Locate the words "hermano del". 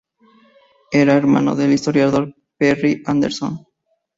1.13-1.73